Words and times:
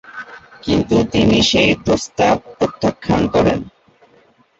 কিন্তু 0.63 0.97
তিনি 1.11 1.37
সেই 1.41 1.71
প্রস্তাব 1.85 2.35
প্রত্যাখ্যান 2.57 3.21
করেন। 3.27 3.59